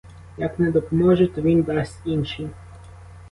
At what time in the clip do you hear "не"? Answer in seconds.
0.59-0.71